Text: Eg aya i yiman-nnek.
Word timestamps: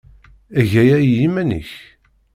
Eg 0.59 0.71
aya 0.81 0.97
i 1.01 1.09
yiman-nnek. 1.15 1.69